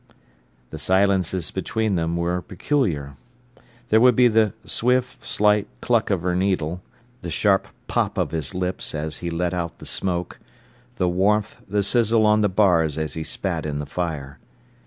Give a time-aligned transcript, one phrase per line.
[0.71, 3.17] The silences between them were peculiar.
[3.89, 6.81] There would be the swift, slight "cluck" of her needle,
[7.21, 10.39] the sharp "pop" of his lips as he let out the smoke,
[10.95, 14.39] the warmth, the sizzle on the bars as he spat in the fire.